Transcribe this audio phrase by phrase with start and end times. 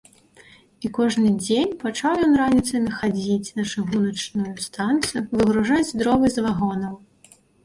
[0.87, 6.93] І кожны дзень пачаў ён раніцамі хадзіць на чыгуначную станцыю выгружаць дровы з вагонаў.